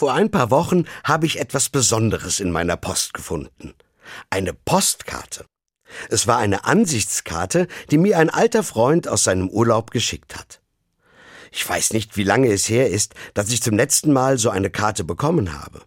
Vor 0.00 0.14
ein 0.14 0.30
paar 0.30 0.50
Wochen 0.50 0.86
habe 1.04 1.26
ich 1.26 1.38
etwas 1.38 1.68
Besonderes 1.68 2.40
in 2.40 2.50
meiner 2.50 2.78
Post 2.78 3.12
gefunden. 3.12 3.74
Eine 4.30 4.54
Postkarte. 4.54 5.44
Es 6.08 6.26
war 6.26 6.38
eine 6.38 6.64
Ansichtskarte, 6.64 7.68
die 7.90 7.98
mir 7.98 8.16
ein 8.16 8.30
alter 8.30 8.62
Freund 8.62 9.08
aus 9.08 9.24
seinem 9.24 9.50
Urlaub 9.50 9.90
geschickt 9.90 10.38
hat. 10.38 10.62
Ich 11.52 11.68
weiß 11.68 11.92
nicht, 11.92 12.16
wie 12.16 12.24
lange 12.24 12.50
es 12.50 12.66
her 12.70 12.88
ist, 12.88 13.12
dass 13.34 13.50
ich 13.50 13.60
zum 13.62 13.76
letzten 13.76 14.10
Mal 14.14 14.38
so 14.38 14.48
eine 14.48 14.70
Karte 14.70 15.04
bekommen 15.04 15.60
habe. 15.62 15.82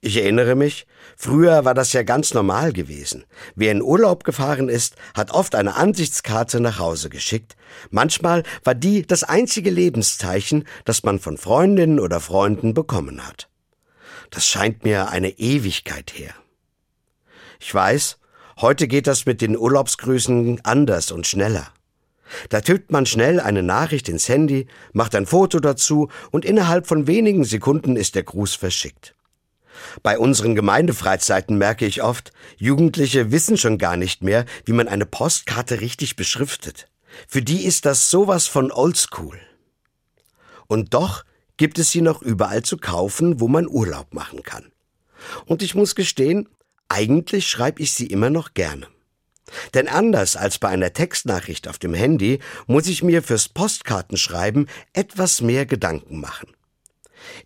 Ich 0.00 0.16
erinnere 0.16 0.56
mich, 0.56 0.88
früher 1.16 1.64
war 1.64 1.74
das 1.74 1.92
ja 1.92 2.02
ganz 2.02 2.34
normal 2.34 2.72
gewesen. 2.72 3.26
Wer 3.54 3.70
in 3.70 3.80
Urlaub 3.80 4.24
gefahren 4.24 4.68
ist, 4.68 4.96
hat 5.14 5.30
oft 5.30 5.54
eine 5.54 5.76
Ansichtskarte 5.76 6.58
nach 6.58 6.80
Hause 6.80 7.10
geschickt. 7.10 7.54
Manchmal 7.90 8.42
war 8.64 8.74
die 8.74 9.06
das 9.06 9.22
einzige 9.22 9.70
Lebenszeichen, 9.70 10.64
das 10.84 11.04
man 11.04 11.20
von 11.20 11.38
Freundinnen 11.38 12.00
oder 12.00 12.18
Freunden 12.18 12.74
bekommen 12.74 13.24
hat. 13.24 13.51
Das 14.42 14.48
scheint 14.48 14.82
mir 14.82 15.08
eine 15.08 15.38
Ewigkeit 15.38 16.14
her. 16.16 16.34
Ich 17.60 17.72
weiß, 17.72 18.18
heute 18.60 18.88
geht 18.88 19.06
das 19.06 19.24
mit 19.24 19.40
den 19.40 19.56
Urlaubsgrüßen 19.56 20.64
anders 20.64 21.12
und 21.12 21.28
schneller. 21.28 21.68
Da 22.48 22.60
tippt 22.60 22.90
man 22.90 23.06
schnell 23.06 23.38
eine 23.38 23.62
Nachricht 23.62 24.08
ins 24.08 24.28
Handy, 24.28 24.66
macht 24.92 25.14
ein 25.14 25.26
Foto 25.26 25.60
dazu 25.60 26.08
und 26.32 26.44
innerhalb 26.44 26.88
von 26.88 27.06
wenigen 27.06 27.44
Sekunden 27.44 27.94
ist 27.94 28.16
der 28.16 28.24
Gruß 28.24 28.56
verschickt. 28.56 29.14
Bei 30.02 30.18
unseren 30.18 30.56
Gemeindefreizeiten 30.56 31.56
merke 31.56 31.86
ich 31.86 32.02
oft, 32.02 32.32
Jugendliche 32.56 33.30
wissen 33.30 33.56
schon 33.56 33.78
gar 33.78 33.96
nicht 33.96 34.24
mehr, 34.24 34.44
wie 34.64 34.72
man 34.72 34.88
eine 34.88 35.06
Postkarte 35.06 35.80
richtig 35.80 36.16
beschriftet. 36.16 36.88
Für 37.28 37.42
die 37.42 37.64
ist 37.64 37.86
das 37.86 38.10
sowas 38.10 38.48
von 38.48 38.72
oldschool. 38.72 39.38
Und 40.66 40.94
doch 40.94 41.22
gibt 41.56 41.78
es 41.78 41.90
sie 41.90 42.00
noch 42.00 42.22
überall 42.22 42.62
zu 42.62 42.76
kaufen, 42.76 43.40
wo 43.40 43.48
man 43.48 43.68
Urlaub 43.68 44.14
machen 44.14 44.42
kann. 44.42 44.72
Und 45.46 45.62
ich 45.62 45.74
muss 45.74 45.94
gestehen, 45.94 46.48
eigentlich 46.88 47.48
schreibe 47.48 47.82
ich 47.82 47.92
sie 47.92 48.06
immer 48.06 48.30
noch 48.30 48.54
gerne. 48.54 48.86
Denn 49.74 49.88
anders 49.88 50.36
als 50.36 50.58
bei 50.58 50.68
einer 50.68 50.92
Textnachricht 50.92 51.68
auf 51.68 51.78
dem 51.78 51.94
Handy 51.94 52.40
muss 52.66 52.86
ich 52.86 53.02
mir 53.02 53.22
fürs 53.22 53.48
Postkartenschreiben 53.48 54.68
etwas 54.92 55.40
mehr 55.40 55.66
Gedanken 55.66 56.20
machen. 56.20 56.48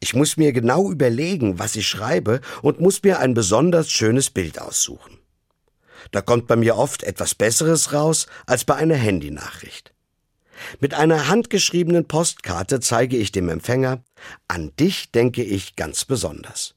Ich 0.01 0.15
muss 0.15 0.37
mir 0.37 0.53
genau 0.53 0.91
überlegen, 0.91 1.59
was 1.59 1.77
ich 1.77 1.87
schreibe 1.87 2.41
und 2.63 2.81
muss 2.81 3.03
mir 3.03 3.19
ein 3.19 3.35
besonders 3.35 3.91
schönes 3.91 4.31
Bild 4.31 4.61
aussuchen. 4.61 5.19
Da 6.13 6.23
kommt 6.23 6.47
bei 6.47 6.57
mir 6.57 6.77
oft 6.77 7.03
etwas 7.03 7.35
Besseres 7.35 7.93
raus 7.93 8.27
als 8.47 8.65
bei 8.65 8.77
einer 8.77 8.95
Handynachricht. 8.95 9.93
Mit 10.81 10.95
einer 10.95 11.29
handgeschriebenen 11.29 12.07
Postkarte 12.07 12.81
zeige 12.81 13.17
ich 13.17 13.33
dem 13.33 13.49
Empfänger, 13.49 14.03
an 14.49 14.73
dich 14.79 15.11
denke 15.11 15.43
ich 15.43 15.77
ganz 15.77 16.05
besonders. 16.05 16.75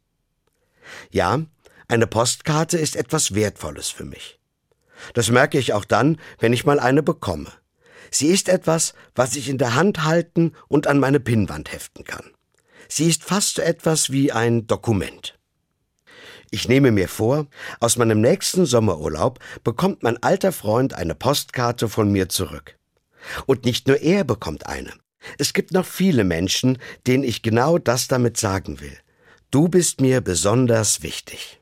Ja, 1.12 1.42
eine 1.88 2.08
Postkarte 2.08 2.78
ist 2.78 2.96
etwas 2.96 3.36
Wertvolles 3.36 3.90
für 3.90 4.06
mich. 4.06 4.40
Das 5.14 5.30
merke 5.30 5.58
ich 5.58 5.74
auch 5.74 5.86
dann, 5.86 6.20
wenn 6.40 6.54
ich 6.54 6.66
mal 6.66 6.80
eine 6.80 7.04
bekomme. 7.04 7.52
Sie 8.12 8.28
ist 8.28 8.50
etwas, 8.50 8.94
was 9.16 9.36
ich 9.36 9.50
in 9.50 9.58
der 9.58 9.76
Hand 9.76 10.04
halten 10.04 10.54
und 10.68 10.88
an 10.88 11.00
meine 11.00 11.20
Pinnwand 11.20 11.72
heften 11.72 12.04
kann. 12.04 12.32
Sie 12.88 13.08
ist 13.08 13.24
fast 13.24 13.56
so 13.56 13.62
etwas 13.62 14.12
wie 14.12 14.32
ein 14.32 14.66
Dokument. 14.66 15.38
Ich 16.52 16.68
nehme 16.68 16.92
mir 16.92 17.08
vor, 17.08 17.46
aus 17.80 17.98
meinem 17.98 18.22
nächsten 18.22 18.66
Sommerurlaub 18.66 19.40
bekommt 19.64 20.02
mein 20.02 20.22
alter 20.24 20.52
Freund 20.52 20.96
eine 20.96 21.14
Postkarte 21.14 21.88
von 21.88 22.12
mir 22.12 22.30
zurück. 22.30 22.79
Und 23.46 23.66
nicht 23.66 23.88
nur 23.88 23.98
er 24.02 24.24
bekommt 24.24 24.66
eine. 24.68 24.94
Es 25.38 25.54
gibt 25.54 25.74
noch 25.74 25.86
viele 25.86 26.24
Menschen, 26.24 26.78
denen 27.08 27.24
ich 27.24 27.42
genau 27.42 27.78
das 27.78 28.08
damit 28.08 28.38
sagen 28.38 28.80
will. 28.80 28.98
Du 29.52 29.68
bist 29.68 30.02
mir 30.02 30.22
besonders 30.22 31.04
wichtig. 31.04 31.59